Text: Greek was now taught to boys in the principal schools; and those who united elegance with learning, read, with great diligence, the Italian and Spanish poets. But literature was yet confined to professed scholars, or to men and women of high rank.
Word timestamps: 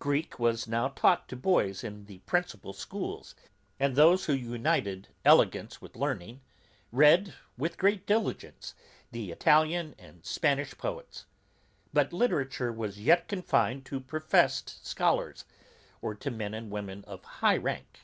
Greek 0.00 0.36
was 0.40 0.66
now 0.66 0.88
taught 0.88 1.28
to 1.28 1.36
boys 1.36 1.84
in 1.84 2.06
the 2.06 2.18
principal 2.26 2.72
schools; 2.72 3.36
and 3.78 3.94
those 3.94 4.24
who 4.24 4.32
united 4.32 5.06
elegance 5.24 5.80
with 5.80 5.94
learning, 5.94 6.40
read, 6.90 7.34
with 7.56 7.78
great 7.78 8.04
diligence, 8.04 8.74
the 9.12 9.30
Italian 9.30 9.94
and 9.96 10.26
Spanish 10.26 10.76
poets. 10.76 11.26
But 11.92 12.12
literature 12.12 12.72
was 12.72 12.98
yet 13.00 13.28
confined 13.28 13.86
to 13.86 14.00
professed 14.00 14.84
scholars, 14.84 15.44
or 16.02 16.16
to 16.16 16.32
men 16.32 16.52
and 16.52 16.72
women 16.72 17.04
of 17.04 17.22
high 17.24 17.56
rank. 17.56 18.00